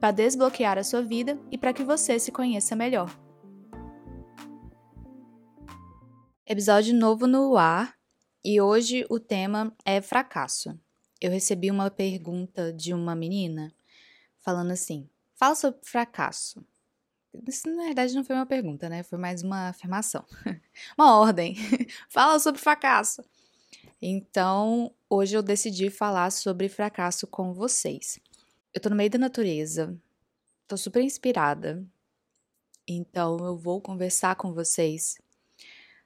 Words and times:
para 0.00 0.10
desbloquear 0.10 0.78
a 0.78 0.84
sua 0.84 1.02
vida 1.02 1.38
e 1.50 1.58
para 1.58 1.72
que 1.72 1.82
você 1.82 2.18
se 2.18 2.30
conheça 2.30 2.76
melhor. 2.76 3.10
Episódio 6.46 6.94
novo 6.94 7.26
no 7.26 7.56
ar 7.56 7.96
e 8.44 8.60
hoje 8.60 9.04
o 9.10 9.18
tema 9.18 9.74
é 9.84 10.00
fracasso. 10.00 10.78
Eu 11.20 11.30
recebi 11.30 11.70
uma 11.70 11.90
pergunta 11.90 12.72
de 12.72 12.94
uma 12.94 13.16
menina 13.16 13.74
falando 14.38 14.70
assim: 14.70 15.08
fala 15.34 15.54
sobre 15.54 15.80
fracasso. 15.82 16.64
Isso 17.46 17.68
na 17.68 17.84
verdade 17.84 18.14
não 18.14 18.24
foi 18.24 18.36
uma 18.36 18.46
pergunta, 18.46 18.88
né? 18.88 19.02
Foi 19.02 19.18
mais 19.18 19.42
uma 19.42 19.68
afirmação, 19.68 20.24
uma 20.96 21.18
ordem. 21.18 21.56
fala 22.08 22.38
sobre 22.38 22.60
fracasso. 22.60 23.24
Então, 24.00 24.94
hoje 25.08 25.36
eu 25.36 25.42
decidi 25.42 25.90
falar 25.90 26.30
sobre 26.30 26.68
fracasso 26.68 27.26
com 27.26 27.52
vocês. 27.52 28.20
Eu 28.76 28.80
tô 28.80 28.90
no 28.90 28.94
meio 28.94 29.08
da 29.08 29.16
natureza, 29.16 29.98
tô 30.68 30.76
super 30.76 31.02
inspirada. 31.02 31.82
Então 32.86 33.38
eu 33.38 33.56
vou 33.56 33.80
conversar 33.80 34.36
com 34.36 34.52
vocês 34.52 35.16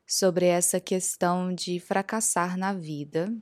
sobre 0.07 0.47
essa 0.47 0.79
questão 0.79 1.53
de 1.53 1.81
fracassar 1.81 2.57
na 2.57 2.73
vida 2.73 3.37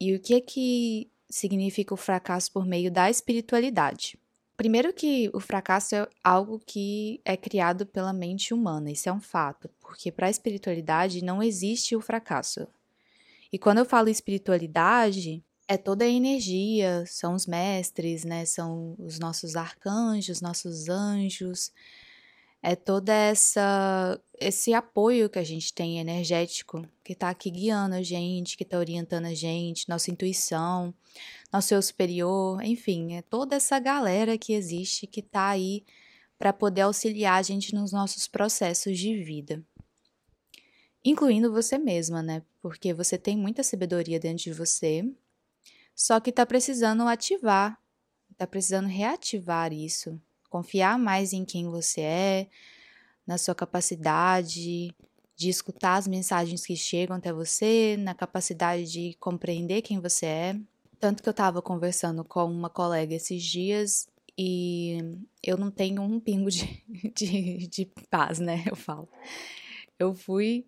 e 0.00 0.16
o 0.16 0.18
que 0.18 0.34
é 0.34 0.40
que 0.40 1.08
significa 1.30 1.94
o 1.94 1.96
fracasso 1.96 2.50
por 2.50 2.66
meio 2.66 2.90
da 2.90 3.08
espiritualidade. 3.08 4.18
Primeiro 4.56 4.92
que 4.92 5.30
o 5.32 5.38
fracasso 5.38 5.94
é 5.94 6.08
algo 6.24 6.58
que 6.58 7.20
é 7.24 7.36
criado 7.36 7.86
pela 7.86 8.12
mente 8.12 8.52
humana, 8.52 8.90
isso 8.90 9.08
é 9.08 9.12
um 9.12 9.20
fato, 9.20 9.70
porque 9.80 10.10
para 10.10 10.26
a 10.26 10.30
espiritualidade 10.30 11.24
não 11.24 11.40
existe 11.40 11.94
o 11.94 12.00
fracasso. 12.00 12.66
E 13.52 13.60
quando 13.60 13.78
eu 13.78 13.84
falo 13.84 14.08
espiritualidade, 14.08 15.40
é 15.66 15.76
toda 15.76 16.04
a 16.04 16.08
energia, 16.08 17.04
são 17.06 17.34
os 17.34 17.46
mestres, 17.46 18.24
né? 18.24 18.44
São 18.44 18.94
os 18.98 19.18
nossos 19.18 19.56
arcanjos, 19.56 20.40
nossos 20.40 20.88
anjos. 20.88 21.72
É 22.62 22.74
toda 22.74 23.12
essa 23.12 24.20
esse 24.40 24.74
apoio 24.74 25.30
que 25.30 25.38
a 25.38 25.44
gente 25.44 25.72
tem 25.72 25.98
energético, 25.98 26.86
que 27.04 27.12
está 27.12 27.30
aqui 27.30 27.50
guiando 27.50 27.94
a 27.94 28.02
gente, 28.02 28.56
que 28.56 28.64
está 28.64 28.78
orientando 28.78 29.26
a 29.26 29.34
gente, 29.34 29.88
nossa 29.88 30.10
intuição, 30.10 30.92
nosso 31.52 31.74
eu 31.74 31.80
superior, 31.82 32.62
enfim, 32.62 33.14
é 33.14 33.22
toda 33.22 33.56
essa 33.56 33.78
galera 33.78 34.36
que 34.36 34.52
existe 34.52 35.06
que 35.06 35.20
está 35.20 35.48
aí 35.50 35.84
para 36.38 36.52
poder 36.52 36.82
auxiliar 36.82 37.38
a 37.38 37.42
gente 37.42 37.74
nos 37.74 37.92
nossos 37.92 38.26
processos 38.26 38.98
de 38.98 39.22
vida. 39.22 39.64
Incluindo 41.04 41.52
você 41.52 41.78
mesma, 41.78 42.22
né? 42.22 42.42
Porque 42.60 42.92
você 42.94 43.16
tem 43.18 43.36
muita 43.36 43.62
sabedoria 43.62 44.18
dentro 44.18 44.44
de 44.44 44.52
você, 44.52 45.04
só 45.94 46.20
que 46.20 46.30
está 46.30 46.44
precisando 46.44 47.02
ativar, 47.08 47.78
está 48.32 48.46
precisando 48.46 48.88
reativar 48.88 49.72
isso, 49.72 50.20
confiar 50.50 50.98
mais 50.98 51.32
em 51.32 51.44
quem 51.44 51.68
você 51.68 52.00
é, 52.00 52.48
na 53.26 53.38
sua 53.38 53.54
capacidade 53.54 54.94
de 55.36 55.48
escutar 55.48 55.96
as 55.96 56.06
mensagens 56.06 56.64
que 56.64 56.76
chegam 56.76 57.16
até 57.16 57.32
você, 57.32 57.96
na 57.98 58.14
capacidade 58.14 58.90
de 58.90 59.14
compreender 59.18 59.82
quem 59.82 60.00
você 60.00 60.26
é. 60.26 60.60
Tanto 61.00 61.22
que 61.22 61.28
eu 61.28 61.32
estava 61.32 61.60
conversando 61.60 62.24
com 62.24 62.44
uma 62.44 62.70
colega 62.70 63.14
esses 63.14 63.42
dias 63.42 64.06
e 64.38 64.98
eu 65.42 65.56
não 65.56 65.70
tenho 65.70 66.02
um 66.02 66.20
pingo 66.20 66.50
de, 66.50 66.82
de, 67.14 67.66
de 67.66 67.86
paz, 68.10 68.38
né? 68.38 68.64
Eu 68.66 68.76
falo. 68.76 69.08
Eu 69.98 70.14
fui 70.14 70.66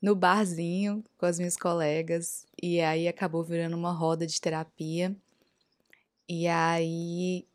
no 0.00 0.14
barzinho 0.14 1.04
com 1.18 1.26
as 1.26 1.38
minhas 1.38 1.56
colegas 1.56 2.46
e 2.60 2.80
aí 2.80 3.06
acabou 3.06 3.44
virando 3.44 3.76
uma 3.76 3.92
roda 3.92 4.26
de 4.26 4.40
terapia. 4.40 5.14
E 6.28 6.46
aí 6.46 7.46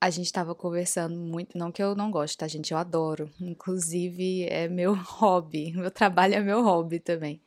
a 0.00 0.10
gente 0.10 0.26
estava 0.26 0.54
conversando 0.54 1.16
muito, 1.18 1.56
não 1.58 1.72
que 1.72 1.82
eu 1.82 1.94
não 1.94 2.10
gosto, 2.10 2.38
tá, 2.38 2.46
gente? 2.46 2.72
Eu 2.72 2.78
adoro. 2.78 3.30
Inclusive 3.40 4.44
é 4.44 4.68
meu 4.68 4.94
hobby, 4.94 5.72
meu 5.72 5.90
trabalho 5.90 6.34
é 6.34 6.40
meu 6.40 6.62
hobby 6.62 7.00
também. 7.00 7.40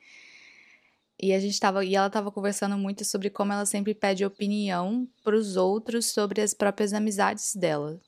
E 1.21 1.33
a 1.33 1.39
gente 1.39 1.59
tava, 1.59 1.83
e 1.83 1.95
ela 1.95 2.07
estava 2.07 2.31
conversando 2.31 2.77
muito 2.77 3.03
sobre 3.03 3.29
como 3.29 3.51
ela 3.51 3.65
sempre 3.65 3.93
pede 3.93 4.25
opinião 4.25 5.07
para 5.23 5.35
os 5.35 5.57
outros 5.57 6.07
sobre 6.07 6.41
as 6.41 6.53
próprias 6.53 6.93
amizades 6.93 7.55
dela. 7.55 7.99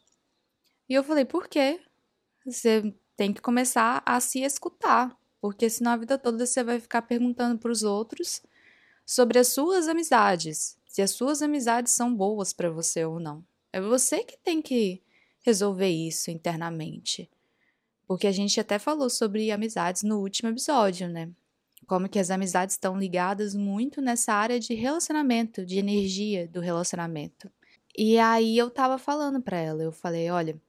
E 0.89 0.93
eu 0.93 1.03
falei: 1.03 1.25
"Por 1.25 1.47
quê? 1.47 1.79
Você 2.45 2.93
tem 3.17 3.33
que 3.33 3.41
começar 3.41 4.01
a 4.05 4.19
se 4.19 4.41
escutar. 4.41 5.15
Porque 5.41 5.69
senão 5.69 5.91
a 5.91 5.97
vida 5.97 6.17
toda 6.19 6.45
você 6.45 6.63
vai 6.63 6.79
ficar 6.79 7.01
perguntando 7.01 7.57
para 7.57 7.71
os 7.71 7.81
outros 7.81 8.43
sobre 9.03 9.39
as 9.39 9.47
suas 9.47 9.87
amizades, 9.87 10.77
se 10.87 11.01
as 11.01 11.11
suas 11.11 11.41
amizades 11.41 11.91
são 11.91 12.15
boas 12.15 12.53
para 12.53 12.69
você 12.69 13.03
ou 13.03 13.19
não. 13.19 13.43
É 13.73 13.81
você 13.81 14.23
que 14.23 14.37
tem 14.37 14.61
que 14.61 15.01
resolver 15.41 15.89
isso 15.89 16.29
internamente. 16.29 17.29
Porque 18.07 18.27
a 18.27 18.31
gente 18.31 18.59
até 18.59 18.77
falou 18.77 19.09
sobre 19.09 19.51
amizades 19.51 20.03
no 20.03 20.19
último 20.19 20.49
episódio, 20.49 21.07
né? 21.07 21.29
Como 21.87 22.07
que 22.07 22.19
as 22.19 22.29
amizades 22.29 22.75
estão 22.75 22.97
ligadas 22.97 23.55
muito 23.55 24.01
nessa 24.01 24.33
área 24.33 24.59
de 24.59 24.73
relacionamento, 24.73 25.65
de 25.65 25.79
energia 25.79 26.47
do 26.47 26.59
relacionamento. 26.59 27.51
E 27.97 28.19
aí 28.19 28.57
eu 28.57 28.69
tava 28.69 28.97
falando 28.97 29.41
para 29.41 29.57
ela, 29.57 29.81
eu 29.81 29.91
falei, 29.91 30.29
olha, 30.29 30.61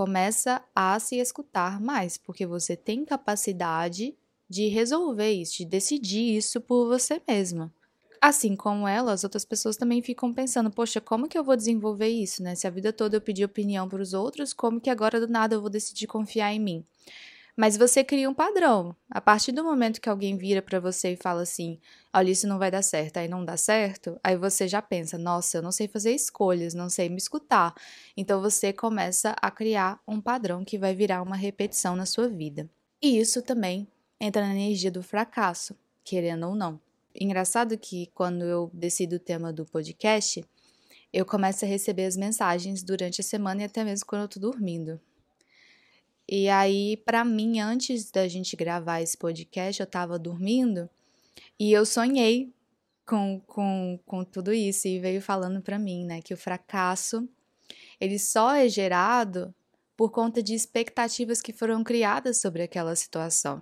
começa 0.00 0.64
a 0.74 0.98
se 0.98 1.16
escutar 1.16 1.78
mais, 1.78 2.16
porque 2.16 2.46
você 2.46 2.74
tem 2.74 3.04
capacidade 3.04 4.16
de 4.48 4.66
resolver 4.66 5.30
isso, 5.30 5.58
de 5.58 5.66
decidir 5.66 6.38
isso 6.38 6.58
por 6.58 6.86
você 6.86 7.20
mesma. 7.28 7.70
Assim 8.18 8.56
como 8.56 8.88
ela, 8.88 9.12
as 9.12 9.24
outras 9.24 9.44
pessoas 9.44 9.76
também 9.76 10.00
ficam 10.00 10.32
pensando: 10.32 10.70
poxa, 10.70 11.02
como 11.02 11.28
que 11.28 11.36
eu 11.36 11.44
vou 11.44 11.54
desenvolver 11.54 12.08
isso, 12.08 12.42
né? 12.42 12.54
Se 12.54 12.66
a 12.66 12.70
vida 12.70 12.94
toda 12.94 13.18
eu 13.18 13.20
pedi 13.20 13.44
opinião 13.44 13.90
para 13.90 14.00
os 14.00 14.14
outros, 14.14 14.54
como 14.54 14.80
que 14.80 14.88
agora 14.88 15.20
do 15.20 15.28
nada 15.28 15.54
eu 15.54 15.60
vou 15.60 15.68
decidir 15.68 16.06
confiar 16.06 16.50
em 16.50 16.60
mim? 16.60 16.84
Mas 17.60 17.76
você 17.76 18.02
cria 18.02 18.26
um 18.26 18.32
padrão. 18.32 18.96
A 19.10 19.20
partir 19.20 19.52
do 19.52 19.62
momento 19.62 20.00
que 20.00 20.08
alguém 20.08 20.34
vira 20.34 20.62
para 20.62 20.80
você 20.80 21.12
e 21.12 21.16
fala 21.16 21.42
assim: 21.42 21.78
olha, 22.10 22.30
isso 22.30 22.48
não 22.48 22.58
vai 22.58 22.70
dar 22.70 22.80
certo, 22.80 23.18
aí 23.18 23.28
não 23.28 23.44
dá 23.44 23.54
certo, 23.54 24.18
aí 24.24 24.34
você 24.34 24.66
já 24.66 24.80
pensa: 24.80 25.18
nossa, 25.18 25.58
eu 25.58 25.62
não 25.62 25.70
sei 25.70 25.86
fazer 25.86 26.14
escolhas, 26.14 26.72
não 26.72 26.88
sei 26.88 27.10
me 27.10 27.18
escutar. 27.18 27.74
Então 28.16 28.40
você 28.40 28.72
começa 28.72 29.36
a 29.42 29.50
criar 29.50 30.00
um 30.08 30.22
padrão 30.22 30.64
que 30.64 30.78
vai 30.78 30.94
virar 30.94 31.20
uma 31.20 31.36
repetição 31.36 31.94
na 31.94 32.06
sua 32.06 32.30
vida. 32.30 32.66
E 33.02 33.18
isso 33.20 33.42
também 33.42 33.86
entra 34.18 34.40
na 34.40 34.54
energia 34.54 34.90
do 34.90 35.02
fracasso, 35.02 35.76
querendo 36.02 36.48
ou 36.48 36.54
não. 36.54 36.80
Engraçado 37.14 37.76
que 37.76 38.06
quando 38.14 38.42
eu 38.42 38.70
decido 38.72 39.16
o 39.16 39.20
tema 39.20 39.52
do 39.52 39.66
podcast, 39.66 40.42
eu 41.12 41.26
começo 41.26 41.66
a 41.66 41.68
receber 41.68 42.06
as 42.06 42.16
mensagens 42.16 42.82
durante 42.82 43.20
a 43.20 43.24
semana 43.24 43.60
e 43.60 43.64
até 43.66 43.84
mesmo 43.84 44.06
quando 44.06 44.22
eu 44.22 44.28
tô 44.28 44.40
dormindo. 44.40 44.98
E 46.32 46.48
aí, 46.48 46.96
para 46.98 47.24
mim, 47.24 47.58
antes 47.58 48.08
da 48.12 48.28
gente 48.28 48.54
gravar 48.54 49.00
esse 49.00 49.18
podcast, 49.18 49.80
eu 49.80 49.86
tava 49.86 50.16
dormindo 50.16 50.88
e 51.58 51.72
eu 51.72 51.84
sonhei 51.84 52.52
com, 53.04 53.40
com, 53.48 53.98
com 54.06 54.22
tudo 54.22 54.52
isso 54.52 54.86
e 54.86 55.00
veio 55.00 55.20
falando 55.20 55.60
para 55.60 55.76
mim, 55.76 56.04
né, 56.04 56.22
que 56.22 56.32
o 56.32 56.36
fracasso 56.36 57.28
ele 58.00 58.16
só 58.16 58.54
é 58.54 58.68
gerado 58.68 59.52
por 59.96 60.12
conta 60.12 60.40
de 60.40 60.54
expectativas 60.54 61.42
que 61.42 61.52
foram 61.52 61.82
criadas 61.82 62.40
sobre 62.40 62.62
aquela 62.62 62.94
situação. 62.94 63.60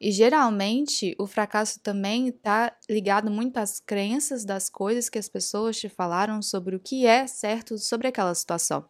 E 0.00 0.12
geralmente 0.12 1.16
o 1.18 1.26
fracasso 1.26 1.80
também 1.80 2.28
está 2.28 2.76
ligado 2.88 3.28
muito 3.28 3.56
às 3.56 3.80
crenças 3.80 4.44
das 4.44 4.70
coisas 4.70 5.08
que 5.08 5.18
as 5.18 5.28
pessoas 5.28 5.76
te 5.76 5.88
falaram 5.88 6.40
sobre 6.42 6.76
o 6.76 6.80
que 6.80 7.06
é 7.06 7.26
certo 7.26 7.76
sobre 7.76 8.06
aquela 8.06 8.32
situação. 8.36 8.84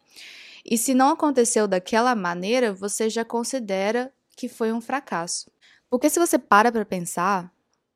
E 0.71 0.77
se 0.77 0.93
não 0.93 1.09
aconteceu 1.11 1.67
daquela 1.67 2.15
maneira, 2.15 2.75
você 2.75 3.09
já 3.09 3.25
considera 3.25 4.13
que 4.37 4.49
foi 4.49 4.71
um 4.71 4.81
fracasso. 4.83 5.51
Porque 5.89 6.11
se 6.11 6.21
você 6.21 6.39
para 6.39 6.71
para 6.71 6.85
pensar, 6.85 7.51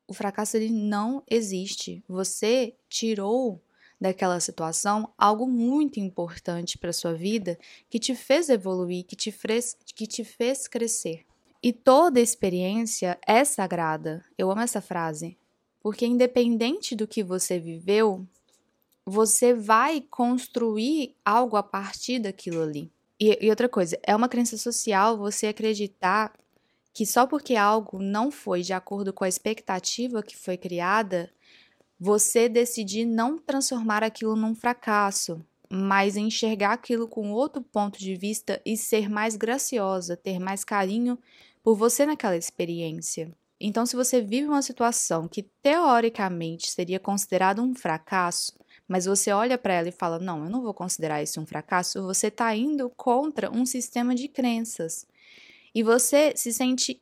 O 0.07 0.13
fracasso 0.13 0.57
ele 0.57 0.69
não 0.69 1.23
existe. 1.29 2.03
Você 2.07 2.75
tirou 2.89 3.61
daquela 3.99 4.39
situação 4.39 5.13
algo 5.17 5.47
muito 5.47 5.99
importante 5.99 6.77
para 6.77 6.91
sua 6.91 7.13
vida 7.13 7.57
que 7.89 7.99
te 7.99 8.13
fez 8.13 8.49
evoluir, 8.49 9.05
que 9.05 9.15
te 9.15 9.31
fez, 9.31 9.77
que 9.95 10.05
te 10.05 10.23
fez 10.25 10.67
crescer. 10.67 11.25
E 11.61 11.71
toda 11.71 12.19
experiência 12.19 13.17
é 13.25 13.45
sagrada. 13.45 14.23
Eu 14.37 14.51
amo 14.51 14.61
essa 14.61 14.81
frase. 14.81 15.37
Porque 15.81 16.05
independente 16.05 16.95
do 16.95 17.07
que 17.07 17.23
você 17.23 17.57
viveu, 17.59 18.27
você 19.05 19.53
vai 19.53 20.01
construir 20.01 21.15
algo 21.25 21.57
a 21.57 21.63
partir 21.63 22.19
daquilo 22.19 22.61
ali. 22.61 22.91
E, 23.19 23.37
e, 23.45 23.49
outra 23.49 23.69
coisa, 23.69 23.97
é 24.03 24.15
uma 24.15 24.29
crença 24.29 24.57
social 24.57 25.17
você 25.17 25.47
acreditar 25.47 26.33
que 26.93 27.05
só 27.05 27.25
porque 27.25 27.55
algo 27.55 27.99
não 27.99 28.29
foi 28.29 28.61
de 28.61 28.73
acordo 28.73 29.11
com 29.11 29.23
a 29.23 29.29
expectativa 29.29 30.21
que 30.21 30.37
foi 30.37 30.57
criada, 30.57 31.31
você 31.99 32.47
decidir 32.47 33.05
não 33.05 33.37
transformar 33.37 34.03
aquilo 34.03 34.35
num 34.35 34.53
fracasso, 34.53 35.43
mas 35.69 36.15
enxergar 36.15 36.73
aquilo 36.73 37.07
com 37.07 37.31
outro 37.31 37.61
ponto 37.61 37.97
de 37.97 38.15
vista 38.15 38.61
e 38.65 38.77
ser 38.77 39.09
mais 39.09 39.35
graciosa, 39.35 40.15
ter 40.15 40.37
mais 40.37 40.63
carinho 40.63 41.17
por 41.63 41.75
você 41.75 42.05
naquela 42.05 42.37
experiência. 42.37 43.31
Então, 43.59 43.85
se 43.85 43.95
você 43.95 44.21
vive 44.21 44.47
uma 44.47 44.61
situação 44.61 45.27
que 45.27 45.41
teoricamente 45.41 46.69
seria 46.69 46.99
considerada 46.99 47.61
um 47.61 47.73
fracasso, 47.73 48.53
mas 48.87 49.05
você 49.05 49.31
olha 49.31 49.57
para 49.57 49.73
ela 49.73 49.89
e 49.89 49.91
fala: 49.91 50.19
Não, 50.19 50.43
eu 50.43 50.49
não 50.49 50.61
vou 50.61 50.73
considerar 50.73 51.21
isso 51.23 51.39
um 51.41 51.45
fracasso, 51.45 52.03
você 52.03 52.27
está 52.27 52.55
indo 52.55 52.89
contra 52.91 53.51
um 53.51 53.65
sistema 53.65 54.15
de 54.15 54.27
crenças. 54.27 55.07
E 55.73 55.83
você 55.83 56.33
se 56.35 56.53
sente 56.53 57.01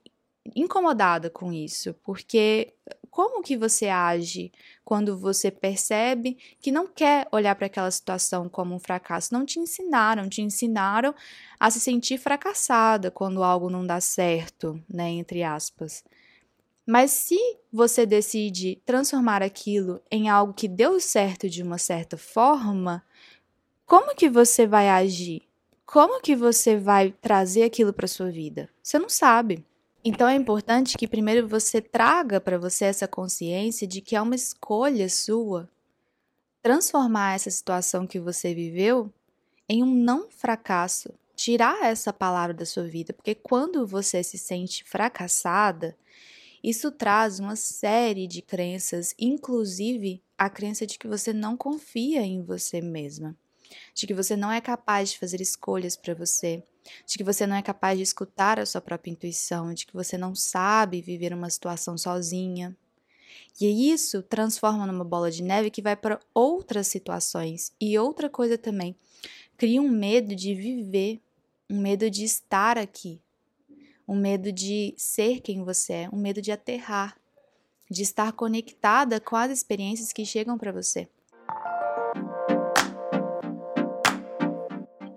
incomodada 0.55 1.29
com 1.29 1.53
isso, 1.53 1.93
porque 2.03 2.73
como 3.09 3.43
que 3.43 3.57
você 3.57 3.87
age 3.89 4.51
quando 4.83 5.17
você 5.17 5.51
percebe 5.51 6.37
que 6.59 6.71
não 6.71 6.87
quer 6.87 7.27
olhar 7.31 7.55
para 7.55 7.67
aquela 7.67 7.91
situação 7.91 8.49
como 8.49 8.73
um 8.73 8.79
fracasso? 8.79 9.33
Não 9.33 9.45
te 9.45 9.59
ensinaram, 9.59 10.29
te 10.29 10.41
ensinaram 10.41 11.13
a 11.59 11.69
se 11.69 11.79
sentir 11.79 12.17
fracassada 12.17 13.11
quando 13.11 13.43
algo 13.43 13.69
não 13.69 13.85
dá 13.85 13.99
certo, 14.01 14.81
né, 14.89 15.09
entre 15.09 15.43
aspas. 15.43 16.03
Mas 16.91 17.11
se 17.11 17.39
você 17.71 18.05
decide 18.05 18.81
transformar 18.85 19.41
aquilo 19.41 20.01
em 20.11 20.27
algo 20.27 20.53
que 20.53 20.67
deu 20.67 20.99
certo 20.99 21.49
de 21.49 21.63
uma 21.63 21.77
certa 21.77 22.17
forma, 22.17 23.01
como 23.85 24.13
que 24.13 24.29
você 24.29 24.67
vai 24.67 24.89
agir? 24.89 25.43
Como 25.85 26.19
que 26.19 26.35
você 26.35 26.75
vai 26.75 27.13
trazer 27.21 27.63
aquilo 27.63 27.93
para 27.93 28.09
sua 28.09 28.29
vida? 28.29 28.67
Você 28.83 28.99
não 28.99 29.07
sabe. 29.07 29.65
Então 30.03 30.27
é 30.27 30.35
importante 30.35 30.97
que 30.97 31.07
primeiro 31.07 31.47
você 31.47 31.79
traga 31.79 32.41
para 32.41 32.57
você 32.57 32.83
essa 32.83 33.07
consciência 33.07 33.87
de 33.87 34.01
que 34.01 34.13
é 34.13 34.21
uma 34.21 34.35
escolha 34.35 35.07
sua 35.07 35.69
transformar 36.61 37.35
essa 37.35 37.49
situação 37.49 38.05
que 38.05 38.19
você 38.19 38.53
viveu 38.53 39.09
em 39.69 39.81
um 39.81 39.95
não 39.95 40.29
fracasso. 40.29 41.09
Tirar 41.37 41.85
essa 41.85 42.11
palavra 42.11 42.53
da 42.53 42.65
sua 42.65 42.83
vida, 42.83 43.13
porque 43.13 43.33
quando 43.33 43.87
você 43.87 44.21
se 44.21 44.37
sente 44.37 44.83
fracassada, 44.83 45.95
isso 46.63 46.91
traz 46.91 47.39
uma 47.39 47.55
série 47.55 48.27
de 48.27 48.41
crenças, 48.41 49.15
inclusive 49.17 50.21
a 50.37 50.49
crença 50.49 50.85
de 50.85 50.97
que 50.97 51.07
você 51.07 51.33
não 51.33 51.57
confia 51.57 52.21
em 52.21 52.43
você 52.43 52.81
mesma, 52.81 53.35
de 53.93 54.05
que 54.05 54.13
você 54.13 54.35
não 54.35 54.51
é 54.51 54.61
capaz 54.61 55.11
de 55.11 55.19
fazer 55.19 55.41
escolhas 55.41 55.95
para 55.95 56.13
você, 56.13 56.63
de 57.05 57.17
que 57.17 57.23
você 57.23 57.47
não 57.47 57.55
é 57.55 57.61
capaz 57.61 57.97
de 57.97 58.03
escutar 58.03 58.59
a 58.59 58.65
sua 58.65 58.81
própria 58.81 59.11
intuição, 59.11 59.73
de 59.73 59.85
que 59.85 59.93
você 59.93 60.17
não 60.17 60.35
sabe 60.35 61.01
viver 61.01 61.33
uma 61.33 61.49
situação 61.49 61.97
sozinha. 61.97 62.75
E 63.59 63.91
isso 63.91 64.21
transforma 64.21 64.85
numa 64.85 65.03
bola 65.03 65.31
de 65.31 65.43
neve 65.43 65.69
que 65.69 65.81
vai 65.81 65.95
para 65.95 66.19
outras 66.33 66.87
situações. 66.87 67.71
E 67.79 67.97
outra 67.97 68.29
coisa 68.29 68.57
também, 68.57 68.95
cria 69.57 69.81
um 69.81 69.89
medo 69.89 70.35
de 70.35 70.53
viver, 70.53 71.21
um 71.69 71.79
medo 71.79 72.09
de 72.09 72.23
estar 72.23 72.77
aqui, 72.77 73.21
um 74.07 74.15
medo 74.15 74.51
de 74.51 74.93
ser 74.97 75.41
quem 75.41 75.63
você 75.63 75.93
é, 75.93 76.09
um 76.11 76.17
medo 76.17 76.41
de 76.41 76.51
aterrar, 76.51 77.17
de 77.89 78.01
estar 78.01 78.31
conectada 78.31 79.19
com 79.19 79.35
as 79.35 79.51
experiências 79.51 80.13
que 80.13 80.25
chegam 80.25 80.57
para 80.57 80.71
você. 80.71 81.09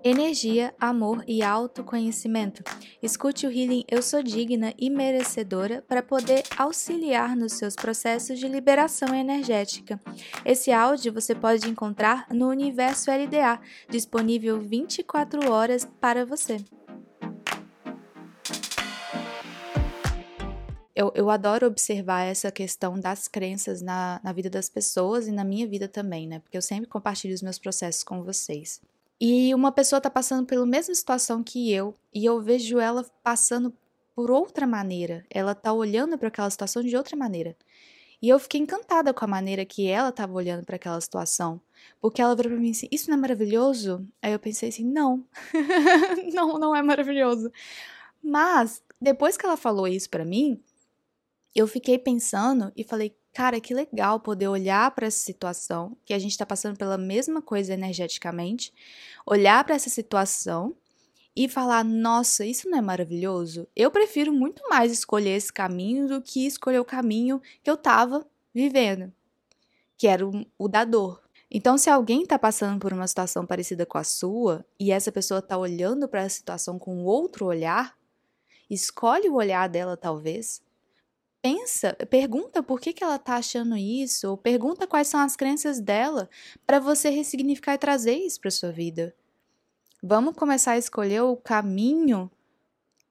Energia, 0.07 0.71
amor 0.79 1.23
e 1.27 1.41
autoconhecimento. 1.41 2.63
Escute 3.01 3.47
o 3.47 3.49
Healing 3.49 3.83
Eu 3.89 4.03
Sou 4.03 4.21
Digna 4.21 4.71
e 4.77 4.87
Merecedora 4.87 5.83
para 5.87 6.03
poder 6.03 6.43
auxiliar 6.55 7.35
nos 7.35 7.53
seus 7.53 7.75
processos 7.75 8.37
de 8.37 8.47
liberação 8.47 9.15
energética. 9.15 9.99
Esse 10.45 10.71
áudio 10.71 11.11
você 11.11 11.33
pode 11.33 11.67
encontrar 11.67 12.27
no 12.31 12.49
Universo 12.49 13.09
LDA, 13.09 13.59
disponível 13.89 14.61
24 14.61 15.51
horas 15.51 15.89
para 15.99 16.23
você. 16.23 16.57
Eu, 20.95 21.11
eu 21.13 21.29
adoro 21.29 21.67
observar 21.67 22.23
essa 22.23 22.51
questão 22.51 22.99
das 22.99 23.27
crenças 23.27 23.81
na, 23.81 24.21
na 24.23 24.31
vida 24.31 24.49
das 24.49 24.69
pessoas 24.69 25.27
e 25.27 25.31
na 25.31 25.43
minha 25.43 25.67
vida 25.67 25.87
também, 25.87 26.27
né? 26.27 26.39
Porque 26.39 26.57
eu 26.57 26.61
sempre 26.61 26.87
compartilho 26.89 27.33
os 27.33 27.41
meus 27.41 27.59
processos 27.59 28.03
com 28.03 28.23
vocês 28.23 28.81
e 29.19 29.53
uma 29.55 29.71
pessoa 29.71 29.97
está 29.97 30.09
passando 30.09 30.45
pela 30.45 30.65
mesma 30.65 30.93
situação 30.93 31.43
que 31.43 31.71
eu 31.71 31.95
e 32.13 32.25
eu 32.25 32.41
vejo 32.41 32.79
ela 32.79 33.05
passando 33.23 33.73
por 34.13 34.29
outra 34.29 34.67
maneira. 34.67 35.25
Ela 35.29 35.53
está 35.53 35.71
olhando 35.71 36.17
para 36.17 36.27
aquela 36.27 36.49
situação 36.49 36.83
de 36.83 36.95
outra 36.95 37.15
maneira. 37.15 37.55
E 38.21 38.29
eu 38.29 38.39
fiquei 38.39 38.59
encantada 38.59 39.13
com 39.13 39.23
a 39.25 39.27
maneira 39.27 39.65
que 39.65 39.87
ela 39.87 40.09
estava 40.09 40.33
olhando 40.33 40.65
para 40.65 40.75
aquela 40.77 40.99
situação. 40.99 41.61
Porque 42.01 42.21
ela 42.21 42.35
virou 42.35 42.51
para 42.51 42.61
mim 42.61 42.71
assim: 42.71 42.87
Isso 42.91 43.09
não 43.09 43.17
é 43.17 43.21
maravilhoso? 43.21 44.05
Aí 44.21 44.33
eu 44.33 44.39
pensei 44.39 44.69
assim: 44.69 44.85
Não, 44.85 45.23
não, 46.33 46.57
não 46.59 46.75
é 46.75 46.81
maravilhoso. 46.81 47.51
Mas, 48.23 48.81
depois 48.99 49.37
que 49.37 49.45
ela 49.45 49.57
falou 49.57 49.87
isso 49.87 50.09
para 50.09 50.25
mim, 50.25 50.59
eu 51.55 51.67
fiquei 51.67 51.97
pensando 51.97 52.71
e 52.75 52.83
falei: 52.83 53.15
Cara, 53.33 53.59
que 53.59 53.73
legal 53.73 54.19
poder 54.19 54.47
olhar 54.47 54.91
para 54.91 55.07
essa 55.07 55.19
situação, 55.19 55.97
que 56.05 56.13
a 56.13 56.19
gente 56.19 56.31
está 56.31 56.45
passando 56.45 56.77
pela 56.77 56.97
mesma 56.97 57.41
coisa 57.41 57.73
energeticamente, 57.73 58.73
olhar 59.25 59.63
para 59.63 59.75
essa 59.75 59.89
situação 59.89 60.75
e 61.35 61.49
falar: 61.49 61.83
nossa, 61.83 62.45
isso 62.45 62.69
não 62.69 62.77
é 62.77 62.81
maravilhoso? 62.81 63.67
Eu 63.75 63.91
prefiro 63.91 64.31
muito 64.31 64.63
mais 64.69 64.91
escolher 64.91 65.31
esse 65.31 65.51
caminho 65.51 66.07
do 66.07 66.21
que 66.21 66.45
escolher 66.45 66.79
o 66.79 66.85
caminho 66.85 67.41
que 67.61 67.69
eu 67.69 67.75
estava 67.75 68.25
vivendo, 68.53 69.11
que 69.97 70.07
era 70.07 70.25
o, 70.57 70.67
da 70.67 70.85
dor. 70.85 71.21
Então, 71.51 71.77
se 71.77 71.89
alguém 71.89 72.23
está 72.23 72.39
passando 72.39 72.79
por 72.79 72.93
uma 72.93 73.07
situação 73.07 73.45
parecida 73.45 73.85
com 73.85 73.97
a 73.97 74.03
sua 74.03 74.65
e 74.79 74.91
essa 74.91 75.11
pessoa 75.11 75.39
está 75.39 75.57
olhando 75.57 76.07
para 76.07 76.23
a 76.23 76.29
situação 76.29 76.79
com 76.79 77.03
outro 77.03 77.45
olhar, 77.45 77.95
escolhe 78.69 79.29
o 79.29 79.35
olhar 79.35 79.69
dela, 79.69 79.95
talvez, 79.95 80.61
pensa, 81.45 81.93
pergunta 82.09 82.63
por 82.63 82.81
que, 82.81 82.91
que 82.91 83.03
ela 83.03 83.19
tá 83.19 83.35
achando 83.35 83.77
isso, 83.77 84.31
ou 84.31 84.35
pergunta 84.35 84.87
quais 84.87 85.07
são 85.07 85.19
as 85.19 85.35
crenças 85.35 85.79
dela, 85.79 86.27
para 86.65 86.79
você 86.79 87.11
ressignificar 87.11 87.75
e 87.75 87.77
trazer 87.77 88.15
isso 88.15 88.41
para 88.41 88.49
sua 88.49 88.71
vida. 88.71 89.15
Vamos 90.01 90.35
começar 90.35 90.71
a 90.71 90.77
escolher 90.79 91.21
o 91.21 91.37
caminho 91.37 92.31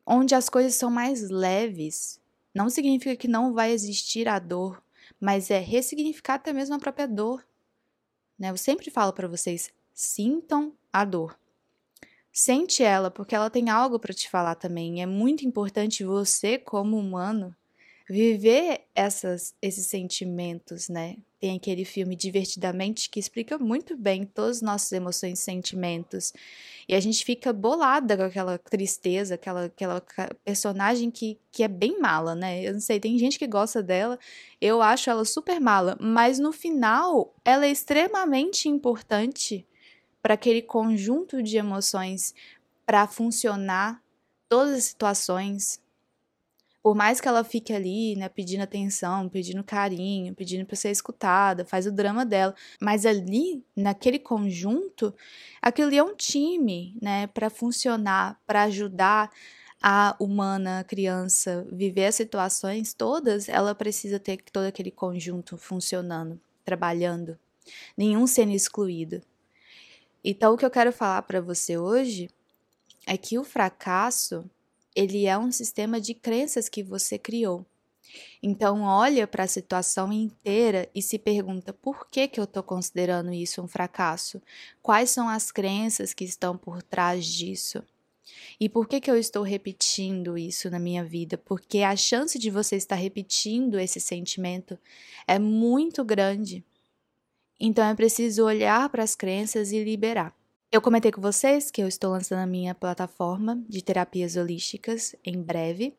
onde 0.04 0.34
as 0.34 0.48
coisas 0.48 0.74
são 0.74 0.90
mais 0.90 1.30
leves. 1.30 2.20
Não 2.52 2.68
significa 2.68 3.14
que 3.14 3.28
não 3.28 3.54
vai 3.54 3.70
existir 3.70 4.26
a 4.26 4.40
dor, 4.40 4.82
mas 5.20 5.48
é 5.48 5.60
ressignificar 5.60 6.34
até 6.34 6.52
mesmo 6.52 6.74
a 6.74 6.80
própria 6.80 7.06
dor. 7.06 7.46
Né? 8.36 8.50
Eu 8.50 8.56
sempre 8.56 8.90
falo 8.90 9.12
para 9.12 9.28
vocês: 9.28 9.70
sintam 9.92 10.72
a 10.92 11.04
dor. 11.04 11.38
Sente 12.32 12.82
ela, 12.82 13.12
porque 13.12 13.36
ela 13.36 13.48
tem 13.48 13.70
algo 13.70 13.96
para 13.96 14.12
te 14.12 14.28
falar 14.28 14.56
também. 14.56 15.00
É 15.00 15.06
muito 15.06 15.46
importante 15.46 16.02
você, 16.02 16.58
como 16.58 16.98
humano, 16.98 17.54
viver 18.08 18.82
essas, 18.94 19.54
esses 19.62 19.86
sentimentos, 19.86 20.88
né? 20.88 21.16
Tem 21.40 21.56
aquele 21.56 21.84
filme 21.84 22.16
Divertidamente 22.16 23.08
que 23.08 23.18
explica 23.18 23.58
muito 23.58 23.96
bem 23.96 24.24
todas 24.24 24.56
as 24.56 24.62
nossas 24.62 24.92
emoções 24.92 25.38
e 25.38 25.42
sentimentos. 25.42 26.32
E 26.88 26.94
a 26.94 27.00
gente 27.00 27.24
fica 27.24 27.52
bolada 27.52 28.16
com 28.16 28.22
aquela 28.22 28.58
tristeza, 28.58 29.34
aquela, 29.34 29.66
aquela 29.66 30.02
personagem 30.44 31.10
que, 31.10 31.38
que 31.50 31.62
é 31.62 31.68
bem 31.68 31.98
mala, 31.98 32.34
né? 32.34 32.62
Eu 32.62 32.74
não 32.74 32.80
sei, 32.80 33.00
tem 33.00 33.18
gente 33.18 33.38
que 33.38 33.46
gosta 33.46 33.82
dela, 33.82 34.18
eu 34.60 34.82
acho 34.82 35.08
ela 35.08 35.24
super 35.24 35.60
mala, 35.60 35.96
mas 36.00 36.38
no 36.38 36.52
final 36.52 37.34
ela 37.44 37.66
é 37.66 37.70
extremamente 37.70 38.68
importante 38.68 39.66
para 40.22 40.34
aquele 40.34 40.62
conjunto 40.62 41.42
de 41.42 41.56
emoções 41.56 42.34
para 42.86 43.06
funcionar 43.06 44.02
todas 44.48 44.74
as 44.74 44.84
situações, 44.84 45.80
por 46.84 46.94
mais 46.94 47.18
que 47.18 47.26
ela 47.26 47.42
fique 47.42 47.72
ali, 47.72 48.14
né, 48.14 48.28
pedindo 48.28 48.60
atenção, 48.62 49.26
pedindo 49.26 49.64
carinho, 49.64 50.34
pedindo 50.34 50.66
para 50.66 50.76
ser 50.76 50.90
escutada, 50.90 51.64
faz 51.64 51.86
o 51.86 51.90
drama 51.90 52.26
dela, 52.26 52.54
mas 52.78 53.06
ali, 53.06 53.64
naquele 53.74 54.18
conjunto, 54.18 55.14
aquilo 55.62 55.88
ali 55.88 55.96
é 55.96 56.04
um 56.04 56.14
time, 56.14 56.94
né, 57.00 57.26
para 57.28 57.48
funcionar, 57.48 58.38
para 58.46 58.64
ajudar 58.64 59.30
a 59.82 60.14
humana, 60.20 60.80
a 60.80 60.84
criança, 60.84 61.66
viver 61.72 62.04
as 62.04 62.16
situações 62.16 62.92
todas, 62.92 63.48
ela 63.48 63.74
precisa 63.74 64.20
ter 64.20 64.42
todo 64.52 64.64
aquele 64.66 64.90
conjunto 64.90 65.56
funcionando, 65.56 66.38
trabalhando, 66.66 67.38
nenhum 67.96 68.26
sendo 68.26 68.52
excluído. 68.52 69.22
Então, 70.22 70.52
o 70.52 70.58
que 70.58 70.66
eu 70.66 70.70
quero 70.70 70.92
falar 70.92 71.22
para 71.22 71.40
você 71.40 71.78
hoje 71.78 72.28
é 73.06 73.16
que 73.16 73.38
o 73.38 73.44
fracasso, 73.44 74.44
ele 74.94 75.26
é 75.26 75.36
um 75.36 75.50
sistema 75.50 76.00
de 76.00 76.14
crenças 76.14 76.68
que 76.68 76.82
você 76.82 77.18
criou. 77.18 77.66
Então, 78.42 78.82
olha 78.82 79.26
para 79.26 79.44
a 79.44 79.48
situação 79.48 80.12
inteira 80.12 80.88
e 80.94 81.02
se 81.02 81.18
pergunta 81.18 81.72
por 81.72 82.08
que, 82.08 82.28
que 82.28 82.38
eu 82.38 82.44
estou 82.44 82.62
considerando 82.62 83.32
isso 83.32 83.62
um 83.62 83.66
fracasso? 83.66 84.40
Quais 84.82 85.10
são 85.10 85.28
as 85.28 85.50
crenças 85.50 86.12
que 86.14 86.24
estão 86.24 86.56
por 86.56 86.82
trás 86.82 87.26
disso? 87.26 87.82
E 88.58 88.68
por 88.68 88.86
que, 88.88 89.00
que 89.00 89.10
eu 89.10 89.18
estou 89.18 89.42
repetindo 89.42 90.38
isso 90.38 90.70
na 90.70 90.78
minha 90.78 91.04
vida? 91.04 91.36
Porque 91.36 91.80
a 91.80 91.96
chance 91.96 92.38
de 92.38 92.50
você 92.50 92.76
estar 92.76 92.96
repetindo 92.96 93.78
esse 93.78 94.00
sentimento 94.00 94.78
é 95.26 95.38
muito 95.38 96.04
grande. 96.04 96.64
Então 97.58 97.84
é 97.84 97.94
preciso 97.94 98.44
olhar 98.44 98.88
para 98.88 99.02
as 99.02 99.14
crenças 99.14 99.72
e 99.72 99.82
liberar. 99.82 100.34
Eu 100.74 100.82
comentei 100.82 101.12
com 101.12 101.20
vocês 101.20 101.70
que 101.70 101.80
eu 101.80 101.86
estou 101.86 102.10
lançando 102.10 102.40
a 102.40 102.46
minha 102.48 102.74
plataforma 102.74 103.62
de 103.68 103.80
terapias 103.80 104.34
holísticas 104.34 105.14
em 105.24 105.40
breve. 105.40 105.94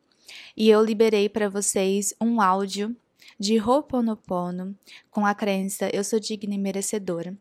E 0.54 0.68
eu 0.68 0.84
liberei 0.84 1.30
para 1.30 1.48
vocês 1.48 2.12
um 2.20 2.42
áudio 2.42 2.94
de 3.40 3.58
Ho'oponopono 3.58 4.78
com 5.10 5.24
a 5.24 5.34
crença 5.34 5.88
eu 5.94 6.04
sou 6.04 6.20
digna 6.20 6.54
e 6.54 6.58
merecedora. 6.58 7.34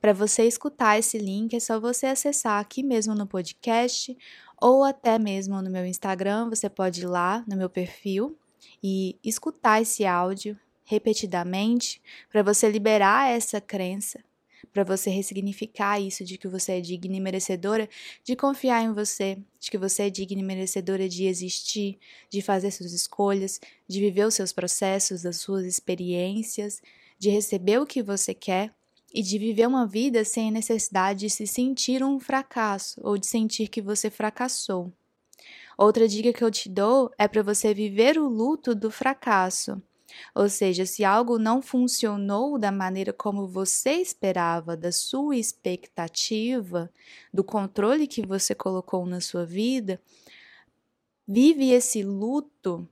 Para 0.00 0.14
você 0.14 0.44
escutar 0.44 0.98
esse 0.98 1.18
link 1.18 1.52
é 1.52 1.60
só 1.60 1.78
você 1.78 2.06
acessar 2.06 2.58
aqui 2.58 2.82
mesmo 2.82 3.14
no 3.14 3.26
podcast 3.26 4.16
ou 4.58 4.82
até 4.82 5.18
mesmo 5.18 5.60
no 5.60 5.68
meu 5.68 5.84
Instagram, 5.84 6.48
você 6.48 6.70
pode 6.70 7.02
ir 7.02 7.06
lá 7.06 7.44
no 7.46 7.54
meu 7.54 7.68
perfil 7.68 8.34
e 8.82 9.18
escutar 9.22 9.82
esse 9.82 10.06
áudio 10.06 10.58
repetidamente 10.86 12.00
para 12.32 12.42
você 12.42 12.66
liberar 12.66 13.30
essa 13.30 13.60
crença 13.60 14.18
para 14.72 14.84
você 14.84 15.10
ressignificar 15.10 16.00
isso 16.00 16.24
de 16.24 16.38
que 16.38 16.48
você 16.48 16.72
é 16.72 16.80
digna 16.80 17.16
e 17.16 17.20
merecedora 17.20 17.88
de 18.24 18.36
confiar 18.36 18.82
em 18.82 18.92
você, 18.92 19.38
de 19.58 19.70
que 19.70 19.78
você 19.78 20.04
é 20.04 20.10
digna 20.10 20.40
e 20.40 20.44
merecedora 20.44 21.08
de 21.08 21.24
existir, 21.24 21.98
de 22.30 22.40
fazer 22.42 22.70
suas 22.70 22.92
escolhas, 22.92 23.60
de 23.86 24.00
viver 24.00 24.26
os 24.26 24.34
seus 24.34 24.52
processos, 24.52 25.26
as 25.26 25.36
suas 25.36 25.64
experiências, 25.64 26.80
de 27.18 27.30
receber 27.30 27.80
o 27.80 27.86
que 27.86 28.02
você 28.02 28.32
quer 28.34 28.72
e 29.12 29.22
de 29.22 29.38
viver 29.38 29.66
uma 29.66 29.86
vida 29.86 30.24
sem 30.24 30.48
a 30.48 30.52
necessidade 30.52 31.20
de 31.20 31.30
se 31.30 31.46
sentir 31.46 32.02
um 32.02 32.20
fracasso 32.20 33.00
ou 33.02 33.16
de 33.16 33.26
sentir 33.26 33.68
que 33.68 33.80
você 33.80 34.10
fracassou. 34.10 34.92
Outra 35.76 36.08
dica 36.08 36.32
que 36.32 36.42
eu 36.42 36.50
te 36.50 36.68
dou 36.68 37.10
é 37.16 37.26
para 37.26 37.42
você 37.42 37.72
viver 37.72 38.18
o 38.18 38.28
luto 38.28 38.74
do 38.74 38.90
fracasso 38.90 39.80
ou 40.34 40.48
seja, 40.48 40.86
se 40.86 41.04
algo 41.04 41.38
não 41.38 41.60
funcionou 41.62 42.58
da 42.58 42.72
maneira 42.72 43.12
como 43.12 43.46
você 43.46 43.92
esperava, 43.92 44.76
da 44.76 44.92
sua 44.92 45.36
expectativa, 45.36 46.90
do 47.32 47.44
controle 47.44 48.06
que 48.06 48.26
você 48.26 48.54
colocou 48.54 49.06
na 49.06 49.20
sua 49.20 49.44
vida, 49.44 50.00
vive 51.26 51.70
esse 51.70 52.02
luto 52.02 52.88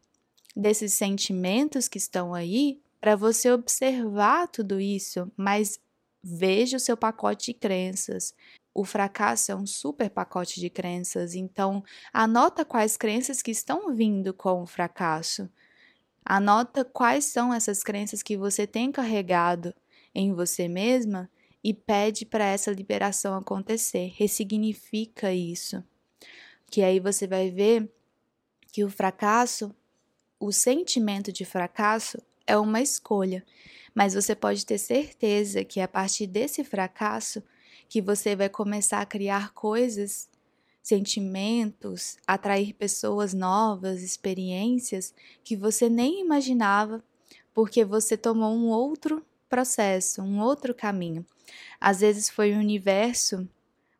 desses 0.54 0.95
sentimentos 0.95 1.88
que 1.88 1.99
estão 1.99 2.35
aí 2.35 2.80
para 3.00 3.14
você 3.14 3.50
observar 3.50 4.49
tudo 4.49 4.80
isso, 4.80 5.30
mas 5.37 5.78
veja 6.23 6.76
o 6.76 6.80
seu 6.80 6.97
pacote 6.97 7.52
de 7.52 7.54
crenças. 7.54 8.35
O 8.75 8.85
fracasso 8.85 9.52
é 9.52 9.56
um 9.56 9.66
super 9.66 10.11
pacote 10.11 10.61
de 10.61 10.68
crenças, 10.68 11.35
então 11.35 11.83
anota 12.12 12.64
quais 12.64 12.97
crenças 12.97 13.40
que 13.40 13.50
estão 13.50 13.95
vindo 13.95 14.35
com 14.35 14.62
o 14.62 14.66
fracasso. 14.66 15.49
Anota 16.28 16.85
quais 16.85 17.26
são 17.26 17.54
essas 17.54 17.85
crenças 17.85 18.21
que 18.21 18.37
você 18.37 18.66
tem 18.66 18.90
carregado 18.90 19.73
em 20.12 20.35
você 20.35 20.66
mesma 20.66 21.30
e 21.62 21.73
pede 21.73 22.26
para 22.26 22.45
essa 22.45 22.73
liberação 22.73 23.37
acontecer. 23.37 24.12
Ressignifica 24.16 25.33
isso. 25.33 25.85
Que 26.68 26.83
aí 26.83 26.99
você 26.99 27.28
vai 27.28 27.49
ver 27.49 27.88
que 28.73 28.83
o 28.83 28.90
fracasso, 28.90 29.73
o 30.40 30.50
sentimento 30.50 31.33
de 31.33 31.45
fracasso 31.45 32.21
é 32.45 32.59
uma 32.59 32.80
escolha, 32.80 33.47
mas 33.95 34.14
você 34.14 34.35
pode 34.35 34.66
ter 34.66 34.78
certeza 34.78 35.64
que 35.64 35.80
a 35.80 35.87
partir 35.87 36.26
desse 36.26 36.64
fracasso 36.64 37.40
que 37.88 38.02
você 38.02 38.35
vai 38.35 38.49
começar 38.49 39.00
a 39.00 39.06
criar 39.06 39.52
coisas 39.52 40.28
sentimentos, 40.87 42.16
atrair 42.25 42.73
pessoas 42.73 43.35
novas, 43.35 44.02
experiências 44.02 45.12
que 45.43 45.57
você 45.57 45.88
nem 45.88 46.21
imaginava, 46.21 47.02
porque 47.52 47.85
você 47.85 48.16
tomou 48.16 48.55
um 48.55 48.69
outro 48.69 49.21
processo, 49.49 50.23
um 50.23 50.40
outro 50.40 50.73
caminho. 50.73 51.26
Às 51.81 52.02
vezes 52.02 52.31
foi 52.31 52.52
o 52.52 52.59
universo 52.59 53.49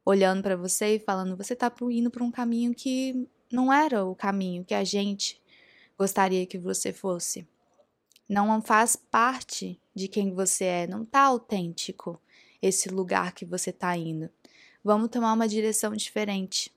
olhando 0.05 0.45
para 0.45 0.55
você 0.55 0.95
e 0.95 1.00
falando: 1.00 1.37
você 1.37 1.55
está 1.55 1.73
indo 1.90 2.09
para 2.09 2.23
um 2.23 2.31
caminho 2.31 2.73
que 2.73 3.28
não 3.50 3.73
era 3.73 4.05
o 4.05 4.14
caminho 4.14 4.64
que 4.64 4.75
a 4.75 4.85
gente 4.85 5.43
gostaria 5.99 6.47
que 6.47 6.57
você 6.57 6.93
fosse. 6.93 7.45
Não 8.28 8.62
faz 8.62 8.95
parte 8.95 9.81
de 9.93 10.07
quem 10.07 10.33
você 10.33 10.64
é, 10.64 10.87
não 10.87 11.02
está 11.02 11.23
autêntico 11.23 12.23
esse 12.62 12.88
lugar 12.88 13.33
que 13.33 13.45
você 13.45 13.71
está 13.71 13.97
indo. 13.97 14.31
Vamos 14.85 15.11
tomar 15.11 15.33
uma 15.33 15.49
direção 15.49 15.97
diferente. 15.97 16.75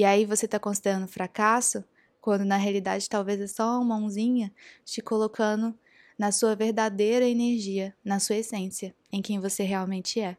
E 0.00 0.04
aí 0.06 0.24
você 0.24 0.46
está 0.46 0.58
considerando 0.58 1.06
fracasso, 1.06 1.84
quando 2.22 2.42
na 2.42 2.56
realidade 2.56 3.06
talvez 3.06 3.38
é 3.38 3.46
só 3.46 3.78
uma 3.78 3.98
mãozinha 3.98 4.50
te 4.82 5.02
colocando 5.02 5.78
na 6.18 6.32
sua 6.32 6.56
verdadeira 6.56 7.28
energia, 7.28 7.94
na 8.02 8.18
sua 8.18 8.36
essência, 8.36 8.94
em 9.12 9.20
quem 9.20 9.38
você 9.38 9.62
realmente 9.62 10.18
é. 10.18 10.38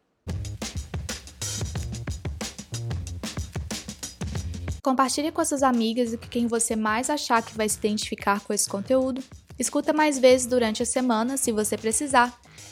Compartilhe 4.81 5.31
com 5.31 5.45
suas 5.45 5.61
amigas 5.61 6.11
e 6.11 6.17
com 6.17 6.27
quem 6.27 6.47
você 6.47 6.75
mais 6.75 7.07
achar 7.07 7.45
que 7.45 7.55
vai 7.55 7.69
se 7.69 7.77
identificar 7.77 8.39
com 8.39 8.51
esse 8.51 8.67
conteúdo. 8.67 9.23
Escuta 9.59 9.93
mais 9.93 10.17
vezes 10.17 10.47
durante 10.47 10.81
a 10.81 10.87
semana, 10.87 11.37
se 11.37 11.51
você 11.51 11.77
precisar. 11.77 12.35